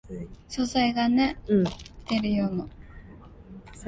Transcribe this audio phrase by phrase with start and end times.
[0.57, 1.17] 我踩到你
[2.07, 2.49] 條尾呀？